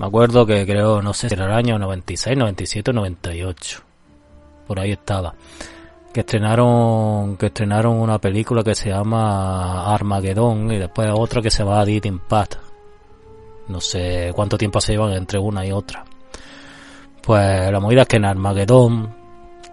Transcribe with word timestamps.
Me 0.00 0.06
acuerdo 0.06 0.46
que 0.46 0.64
creo, 0.64 1.02
no 1.02 1.12
sé 1.12 1.28
si 1.28 1.34
era 1.34 1.44
el 1.44 1.52
año 1.52 1.78
96, 1.78 2.34
97 2.34 2.90
98. 2.90 3.82
Por 4.66 4.80
ahí 4.80 4.92
estaba. 4.92 5.34
Que 6.10 6.20
estrenaron, 6.20 7.36
que 7.36 7.46
estrenaron 7.46 8.00
una 8.00 8.18
película 8.18 8.64
que 8.64 8.74
se 8.74 8.88
llama 8.88 9.94
Armageddon 9.94 10.72
y 10.72 10.78
después 10.78 11.10
otra 11.12 11.42
que 11.42 11.50
se 11.50 11.64
llama 11.64 11.84
Dead 11.84 12.02
Impact. 12.02 12.54
No 13.68 13.78
sé 13.78 14.32
cuánto 14.34 14.56
tiempo 14.56 14.80
se 14.80 14.92
llevan 14.92 15.12
entre 15.12 15.38
una 15.38 15.66
y 15.66 15.70
otra. 15.70 16.02
Pues 17.22 17.70
la 17.70 17.78
movida 17.78 18.00
es 18.00 18.08
que 18.08 18.16
en 18.16 18.24
Armageddon 18.24 19.14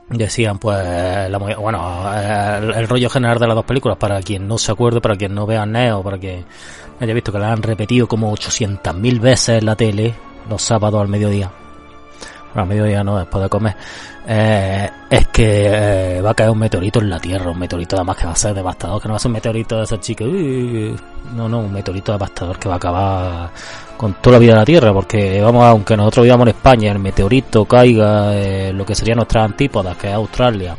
decían 0.09 0.57
pues 0.57 0.77
la 1.29 1.37
bueno 1.37 2.11
el, 2.13 2.73
el 2.73 2.87
rollo 2.87 3.09
general 3.09 3.39
de 3.39 3.47
las 3.47 3.55
dos 3.55 3.65
películas 3.65 3.97
para 3.97 4.21
quien 4.21 4.47
no 4.47 4.57
se 4.57 4.71
acuerde 4.71 5.01
para 5.01 5.17
quien 5.17 5.35
no 5.35 5.45
vea 5.45 5.65
Neo 5.65 6.01
para 6.01 6.17
quien 6.17 6.45
haya 6.99 7.13
visto 7.13 7.31
que 7.31 7.39
la 7.39 7.51
han 7.51 7.61
repetido 7.61 8.07
como 8.07 8.33
800.000 8.33 9.19
veces 9.19 9.59
en 9.59 9.65
la 9.65 9.75
tele 9.75 10.15
los 10.49 10.61
sábados 10.61 11.01
al 11.01 11.09
mediodía 11.09 11.51
al 12.63 12.67
mediodía 12.67 13.03
no 13.03 13.17
después 13.17 13.43
de 13.43 13.49
comer. 13.49 13.75
Eh, 14.27 14.89
es 15.09 15.27
que 15.27 16.17
eh, 16.17 16.21
va 16.21 16.31
a 16.31 16.33
caer 16.33 16.49
un 16.49 16.59
meteorito 16.59 16.99
en 16.99 17.09
la 17.09 17.19
Tierra 17.19 17.49
un 17.49 17.59
meteorito 17.59 17.95
además 17.95 18.17
que 18.17 18.25
va 18.25 18.33
a 18.33 18.35
ser 18.35 18.53
devastador 18.53 19.01
que 19.01 19.07
no 19.07 19.13
va 19.13 19.15
a 19.15 19.19
ser 19.19 19.29
un 19.29 19.33
meteorito 19.33 19.77
de 19.77 19.83
esos 19.85 20.01
chicos 20.01 20.27
"Uy", 20.27 20.93
no 21.33 21.47
no 21.47 21.59
un 21.59 21.71
meteorito 21.71 22.11
devastador 22.11 22.59
que 22.59 22.67
va 22.67 22.73
a 22.73 22.77
acabar 22.77 23.49
con 23.97 24.13
toda 24.15 24.33
la 24.33 24.39
vida 24.39 24.53
de 24.53 24.59
la 24.59 24.65
Tierra, 24.65 24.93
porque 24.93 25.41
vamos, 25.41 25.63
aunque 25.65 25.97
nosotros 25.97 26.23
vivamos 26.25 26.43
en 26.43 26.55
España, 26.55 26.91
el 26.91 26.99
meteorito 26.99 27.65
caiga 27.65 28.37
en 28.37 28.77
lo 28.77 28.85
que 28.85 28.93
sería 28.93 29.15
nuestras 29.15 29.45
antípodas, 29.45 29.97
que 29.97 30.07
es 30.07 30.13
Australia, 30.13 30.75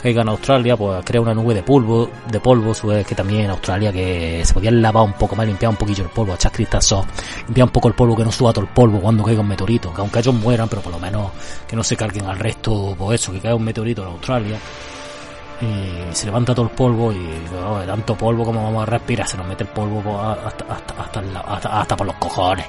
caiga 0.00 0.22
en 0.22 0.28
Australia, 0.28 0.76
pues 0.76 1.04
crea 1.04 1.20
una 1.20 1.34
nube 1.34 1.54
de 1.54 1.62
polvo, 1.62 2.08
de 2.30 2.40
polvo, 2.40 2.72
sube 2.74 3.04
que 3.04 3.14
también 3.14 3.42
en 3.46 3.50
Australia 3.50 3.92
que 3.92 4.42
se 4.44 4.54
podía 4.54 4.70
lavar 4.70 5.04
un 5.04 5.12
poco 5.14 5.34
más, 5.36 5.46
limpiar 5.46 5.70
un 5.70 5.76
poquillo 5.76 6.04
el 6.04 6.10
polvo, 6.10 6.34
echar 6.34 6.52
cristal 6.52 6.80
limpiar 7.46 7.66
un 7.66 7.72
poco 7.72 7.88
el 7.88 7.94
polvo, 7.94 8.16
que 8.16 8.24
no 8.24 8.32
suba 8.32 8.52
todo 8.52 8.64
el 8.64 8.70
polvo 8.70 9.00
cuando 9.00 9.24
caiga 9.24 9.40
un 9.40 9.48
meteorito, 9.48 9.92
que 9.92 10.00
aunque 10.00 10.20
ellos 10.20 10.34
mueran, 10.34 10.68
pero 10.68 10.82
por 10.82 10.92
lo 10.92 10.98
menos 10.98 11.30
que 11.66 11.74
no 11.76 11.82
se 11.82 11.96
carguen 11.96 12.26
al 12.26 12.38
resto, 12.38 12.94
pues 12.98 13.20
eso, 13.20 13.32
que 13.32 13.40
caiga 13.40 13.56
un 13.56 13.64
meteorito 13.64 14.02
en 14.02 14.08
Australia 14.08 14.56
y 15.60 16.14
se 16.14 16.26
levanta 16.26 16.54
todo 16.54 16.66
el 16.66 16.70
polvo 16.72 17.12
y 17.12 17.18
de 17.18 17.86
tanto 17.86 18.14
polvo 18.16 18.44
como 18.44 18.62
vamos 18.62 18.82
a 18.84 18.86
respirar 18.86 19.26
se 19.26 19.36
nos 19.36 19.46
mete 19.46 19.64
el 19.64 19.70
polvo 19.70 20.00
por- 20.00 20.20
hasta, 20.20 20.64
hasta, 20.72 21.20
hasta- 21.20 21.80
hasta 21.80 21.96
por 21.96 22.06
los 22.06 22.16
cojones. 22.16 22.66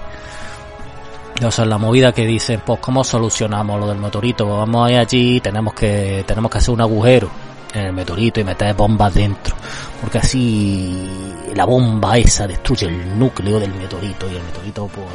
O 1.44 1.51
sea, 1.51 1.66
la 1.66 1.78
movida 1.78 2.12
que 2.12 2.25
dicen, 2.25 2.62
pues 2.66 2.79
cómo 2.79 3.03
solucionamos 3.03 3.79
lo 3.79 3.88
del 3.88 3.97
meteorito, 3.97 4.45
pues 4.45 4.57
vamos 4.57 4.88
a 4.88 4.91
ir 4.91 4.97
allí, 4.97 5.40
tenemos 5.40 5.73
que, 5.73 6.23
tenemos 6.28 6.51
que 6.51 6.57
hacer 6.57 6.73
un 6.73 6.81
agujero 6.81 7.29
en 7.73 7.85
el 7.85 7.94
meteorito 7.94 8.40
y 8.40 8.44
meter 8.44 8.75
bombas 8.75 9.13
dentro, 9.13 9.56
porque 10.01 10.17
así 10.17 11.07
la 11.56 11.66
bomba 11.66 12.17
esa 12.17 12.47
destruye 12.47 12.88
el 12.88 13.17
núcleo 13.17 13.59
del 13.59 13.73
meteorito 13.73 14.29
y 14.29 14.35
el 14.35 14.44
meteorito 14.44 14.88
pues 14.88 15.07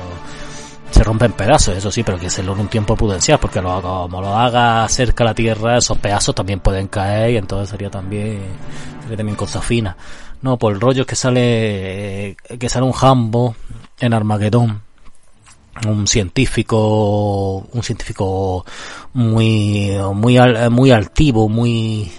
se 0.90 1.02
rompe 1.02 1.24
en 1.24 1.32
pedazos, 1.32 1.76
eso 1.76 1.90
sí, 1.90 2.04
pero 2.04 2.18
que 2.18 2.28
hacerlo 2.28 2.52
en 2.52 2.60
un 2.60 2.68
tiempo 2.68 2.94
prudencial, 2.94 3.40
porque 3.40 3.60
lo, 3.60 3.82
como 3.82 4.20
lo 4.20 4.36
haga 4.36 4.88
cerca 4.88 5.24
a 5.24 5.28
la 5.28 5.34
Tierra, 5.34 5.76
esos 5.76 5.98
pedazos 5.98 6.34
también 6.36 6.60
pueden 6.60 6.86
caer 6.86 7.32
y 7.32 7.36
entonces 7.36 7.68
sería 7.68 7.90
también, 7.90 8.40
sería 9.02 9.16
también 9.16 9.36
cosa 9.36 9.60
fina. 9.60 9.96
No, 10.40 10.56
por 10.56 10.72
el 10.72 10.80
rollo 10.80 11.02
es 11.02 11.08
que 11.08 11.16
sale, 11.16 12.36
que 12.60 12.68
sale 12.68 12.86
un 12.86 12.92
jambo 12.92 13.56
en 13.98 14.14
Armagedón, 14.14 14.82
un 15.86 16.06
científico, 16.06 17.66
un 17.72 17.82
científico 17.82 18.64
muy, 19.12 19.92
muy, 20.14 20.38
muy 20.70 20.90
altivo, 20.90 21.48
muy, 21.48 22.10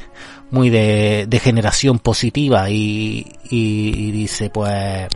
muy 0.51 0.69
de, 0.69 1.39
generación 1.41 1.99
positiva 1.99 2.69
y, 2.69 3.25
y, 3.49 4.07
y 4.07 4.11
dice 4.11 4.49
pues, 4.49 5.07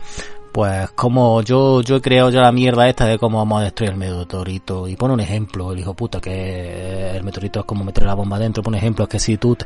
pues 0.52 0.90
como 0.90 1.42
yo, 1.42 1.80
yo 1.82 1.96
he 1.96 2.00
creado 2.00 2.30
ya 2.30 2.40
la 2.40 2.52
mierda 2.52 2.88
esta 2.88 3.06
de 3.06 3.18
cómo 3.18 3.38
vamos 3.38 3.60
a 3.60 3.64
destruir 3.64 3.92
el 3.92 3.96
meteorito. 3.96 4.88
Y 4.88 4.96
pone 4.96 5.14
un 5.14 5.20
ejemplo, 5.20 5.72
el 5.72 5.78
hijo 5.78 5.94
puta 5.94 6.20
que 6.20 7.10
el 7.16 7.22
meteorito 7.22 7.60
es 7.60 7.66
como 7.66 7.84
meter 7.84 8.04
la 8.04 8.14
bomba 8.14 8.38
dentro, 8.38 8.62
pone 8.62 8.76
un 8.76 8.82
ejemplo 8.82 9.04
es 9.04 9.10
que 9.10 9.18
si 9.18 9.36
tú 9.36 9.56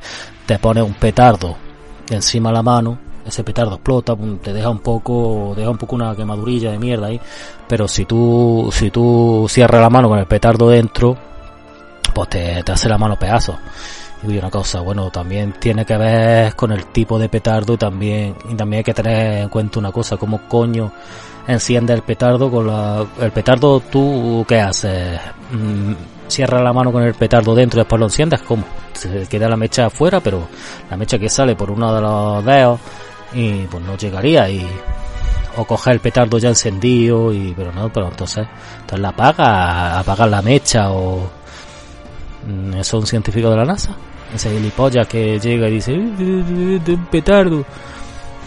te 0.46 0.58
pones 0.58 0.84
un 0.84 0.94
petardo 0.94 1.56
encima 2.10 2.50
de 2.50 2.54
la 2.54 2.62
mano, 2.62 2.98
ese 3.24 3.44
petardo 3.44 3.74
explota, 3.74 4.16
te 4.42 4.52
deja 4.52 4.70
un 4.70 4.80
poco, 4.80 5.54
deja 5.56 5.70
un 5.70 5.78
poco 5.78 5.96
una 5.96 6.14
quemadurilla 6.14 6.70
de 6.70 6.78
mierda 6.78 7.06
ahí, 7.06 7.20
pero 7.68 7.88
si 7.88 8.04
tú, 8.04 8.68
si 8.72 8.90
tú 8.90 9.46
cierras 9.48 9.80
la 9.80 9.90
mano 9.90 10.08
con 10.08 10.18
el 10.18 10.26
petardo 10.26 10.68
dentro, 10.68 11.16
pues 12.14 12.28
te, 12.28 12.62
te 12.62 12.72
hace 12.72 12.88
la 12.88 12.98
mano 12.98 13.18
pedazos. 13.18 13.56
Y 14.26 14.38
una 14.38 14.48
cosa, 14.50 14.80
bueno, 14.80 15.10
también 15.10 15.54
tiene 15.58 15.84
que 15.84 15.98
ver 15.98 16.54
con 16.56 16.72
el 16.72 16.86
tipo 16.86 17.18
de 17.18 17.28
petardo 17.28 17.74
y 17.74 17.76
también, 17.76 18.34
y 18.48 18.54
también 18.54 18.78
hay 18.78 18.84
que 18.84 18.94
tener 18.94 19.42
en 19.42 19.48
cuenta 19.50 19.78
una 19.78 19.92
cosa, 19.92 20.16
cómo 20.16 20.48
coño 20.48 20.92
enciende 21.46 21.92
el 21.92 22.02
petardo 22.02 22.50
con 22.50 22.66
la, 22.66 23.04
el 23.20 23.32
petardo 23.32 23.80
tú, 23.80 24.44
¿qué 24.48 24.60
haces? 24.60 25.20
Mm, 25.52 25.92
Cierras 26.26 26.62
la 26.62 26.72
mano 26.72 26.90
con 26.90 27.02
el 27.02 27.12
petardo 27.12 27.54
dentro 27.54 27.78
y 27.78 27.82
después 27.82 28.00
lo 28.00 28.06
enciendes, 28.06 28.40
¿cómo? 28.40 28.64
Se 28.94 29.26
queda 29.28 29.46
la 29.46 29.56
mecha 29.56 29.86
afuera, 29.86 30.20
pero 30.20 30.48
la 30.90 30.96
mecha 30.96 31.18
que 31.18 31.28
sale 31.28 31.54
por 31.54 31.70
uno 31.70 31.94
de 31.94 32.00
los 32.00 32.44
dedos 32.44 32.80
y 33.34 33.66
pues 33.70 33.82
no 33.84 33.96
llegaría 33.96 34.48
y 34.48 34.66
o 35.56 35.64
coger 35.64 35.94
el 35.94 36.00
petardo 36.00 36.38
ya 36.38 36.48
encendido 36.48 37.32
y 37.32 37.52
pero 37.56 37.72
no 37.72 37.88
pero 37.92 38.08
entonces 38.08 38.46
entonces 38.80 38.98
la 39.00 39.08
apaga 39.10 39.98
apagar 40.00 40.28
la 40.28 40.42
mecha 40.42 40.90
o 40.90 41.28
Mm, 42.46 42.74
es 42.74 42.92
un 42.92 43.06
científico 43.06 43.48
de 43.48 43.56
la 43.56 43.64
NASA. 43.64 43.96
Ese 44.34 44.50
gilipollas 44.50 45.06
que 45.06 45.38
llega 45.40 45.66
y 45.66 45.72
dice 45.76 45.94
"Eh, 45.94 46.12
de, 46.18 46.42
de- 46.42 46.78
de 46.78 46.92
un 46.92 47.06
petardo 47.06 47.64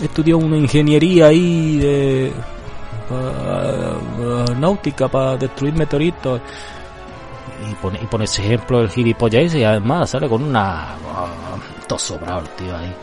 estudió 0.04 0.38
una 0.38 0.56
ingeniería 0.56 1.26
ahí 1.28 1.78
de 1.80 2.32
náutica 4.60 5.08
para 5.08 5.38
destruir 5.38 5.74
meteoritos 5.74 6.42
y 7.70 7.74
pone, 7.76 8.00
y 8.02 8.06
pone 8.06 8.26
ese 8.26 8.44
ejemplo 8.44 8.82
el 8.82 8.90
gilipollas 8.90 9.44
ese 9.46 9.60
y 9.60 9.64
además 9.64 10.10
sale 10.12 10.30
con 10.30 10.44
una 10.44 10.90
todo 11.88 11.98
sobrado 12.00 12.42
el 12.42 12.50
tío 12.50 12.78
ahí 12.78 12.94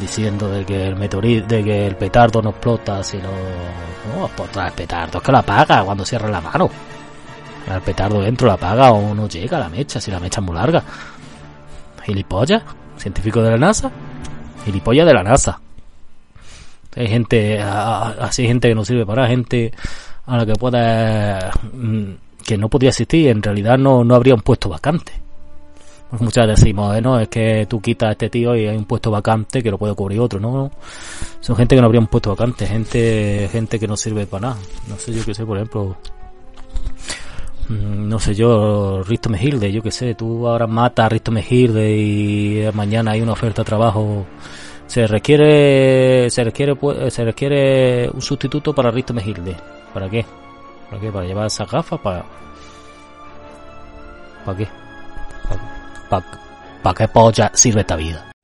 diciendo 0.00 0.48
de 0.50 0.64
que 0.64 0.86
el 0.86 0.96
meteorito, 0.96 1.46
de 1.46 1.64
que 1.64 1.86
el 1.86 1.96
petardo 1.96 2.42
no 2.42 2.50
explota 2.50 3.02
si 3.02 3.18
lo 3.18 3.30
no 4.14 4.28
pues 4.36 4.50
trae 4.50 4.68
el 4.68 4.74
petardo, 4.74 5.18
es 5.18 5.24
que 5.24 5.32
lo 5.32 5.38
apaga 5.38 5.82
cuando 5.84 6.04
cierra 6.04 6.28
la 6.28 6.40
mano. 6.40 6.70
El 7.72 7.80
petardo 7.80 8.20
dentro 8.20 8.46
lo 8.46 8.52
apaga 8.52 8.92
o 8.92 9.14
no 9.14 9.28
llega 9.28 9.56
a 9.56 9.60
la 9.60 9.68
mecha, 9.68 10.00
si 10.00 10.10
la 10.10 10.20
mecha 10.20 10.40
es 10.40 10.46
muy 10.46 10.54
larga. 10.54 10.82
Gilipollas, 12.04 12.62
científico 12.96 13.42
de 13.42 13.50
la 13.50 13.56
NASA, 13.56 13.90
gilipollas 14.64 15.06
de 15.06 15.14
la 15.14 15.22
NASA. 15.24 15.60
Hay 16.94 17.08
gente, 17.08 17.60
así 17.60 18.46
gente 18.46 18.68
que 18.68 18.74
no 18.74 18.84
sirve 18.84 19.04
para, 19.04 19.26
gente 19.26 19.72
a 20.26 20.38
la 20.38 20.46
que 20.46 20.54
puede, 20.54 21.38
mm, 21.72 22.14
que 22.44 22.56
no 22.56 22.68
podía 22.68 22.88
existir, 22.90 23.28
en 23.28 23.42
realidad 23.42 23.76
no, 23.76 24.04
no 24.04 24.14
habría 24.14 24.34
un 24.34 24.40
puesto 24.40 24.68
vacante. 24.68 25.25
Pues 26.16 26.24
muchas 26.24 26.48
decimos, 26.48 26.96
eh, 26.96 27.02
es 27.20 27.28
que 27.28 27.66
tú 27.68 27.78
quitas 27.78 28.08
a 28.08 28.12
este 28.12 28.30
tío 28.30 28.56
y 28.56 28.66
hay 28.66 28.74
un 28.74 28.86
puesto 28.86 29.10
vacante 29.10 29.62
que 29.62 29.70
lo 29.70 29.76
puede 29.76 29.94
cubrir 29.94 30.18
otro, 30.18 30.40
¿no? 30.40 30.70
Son 31.40 31.54
gente 31.54 31.74
que 31.74 31.80
no 31.82 31.88
habría 31.88 32.00
un 32.00 32.06
puesto 32.06 32.30
vacante, 32.30 32.66
gente, 32.66 33.50
gente 33.52 33.78
que 33.78 33.86
no 33.86 33.98
sirve 33.98 34.26
para 34.26 34.48
nada. 34.48 34.56
No 34.88 34.96
sé, 34.96 35.12
yo 35.12 35.22
qué 35.26 35.34
sé, 35.34 35.44
por 35.44 35.58
ejemplo, 35.58 35.94
mm, 37.68 38.08
no 38.08 38.18
sé 38.18 38.34
yo, 38.34 39.02
Risto 39.02 39.28
Mejilde, 39.28 39.70
yo 39.70 39.82
qué 39.82 39.90
sé, 39.90 40.14
tú 40.14 40.48
ahora 40.48 40.66
matas 40.66 41.04
a 41.04 41.08
Risto 41.10 41.30
Mejilde 41.32 41.94
y 41.98 42.64
mañana 42.72 43.10
hay 43.10 43.20
una 43.20 43.32
oferta 43.32 43.60
de 43.60 43.66
trabajo. 43.66 44.24
Se 44.86 45.06
requiere, 45.06 46.30
se 46.30 46.44
requiere, 46.44 46.76
pues, 46.76 47.12
se 47.12 47.24
requiere 47.24 48.08
un 48.08 48.22
sustituto 48.22 48.74
para 48.74 48.90
Risto 48.90 49.12
Mejilde. 49.12 49.54
¿Para 49.92 50.08
qué? 50.08 50.24
¿Para 50.88 50.98
qué? 50.98 51.12
¿Para 51.12 51.26
llevar 51.26 51.46
esas 51.48 51.70
gafas? 51.70 52.00
¿Para, 52.00 52.24
¿Para 54.46 54.56
qué? 54.56 54.85
para 56.08 56.24
pa 56.82 56.94
qué 56.94 57.08
polla 57.08 57.50
sirve 57.54 57.80
esta 57.80 57.96
vida. 57.96 58.35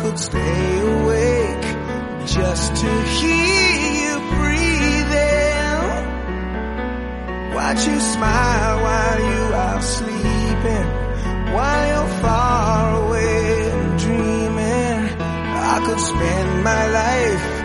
could 0.00 0.18
stay 0.18 0.80
awake 0.80 1.66
just 2.26 2.76
to 2.82 2.90
hear 3.16 3.70
you 4.00 4.14
breathing. 4.36 5.80
Watch 7.54 7.86
you 7.88 7.98
smile 8.00 8.76
while 8.84 9.20
you 9.30 9.42
are 9.64 9.82
sleeping, 9.82 10.88
while 11.54 11.86
you're 11.90 12.12
far 12.22 13.06
away 13.06 13.70
dreaming. 13.98 15.00
I 15.74 15.82
could 15.84 16.00
spend 16.00 16.62
my 16.62 16.84
life 17.00 17.57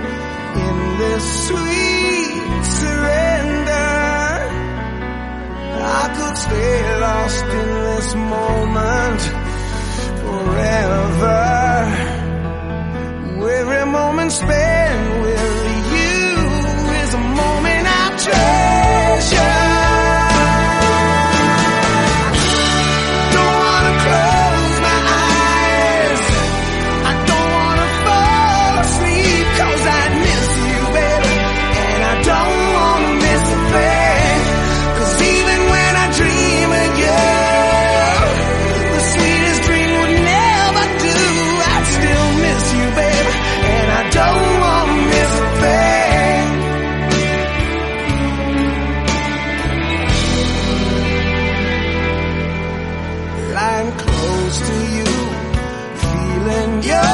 Yeah. 56.84 57.13